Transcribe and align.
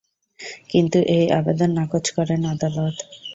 কিন্তু 0.69 0.97
এই 1.15 1.25
আবেদন 1.31 1.69
নাকচ 1.71 2.05
করেন 2.11 2.41
আদালত। 2.45 2.95